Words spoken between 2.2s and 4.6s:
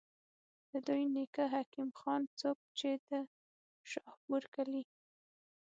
څوک چې د شاهپور